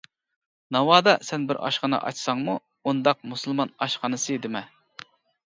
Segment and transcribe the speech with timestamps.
[0.75, 2.57] ناۋادا سەن بىر ئاشخانا ئاچساڭمۇ،
[2.91, 4.65] ئۇنداق «مۇسۇلمان ئاشخانىسى» دېمە.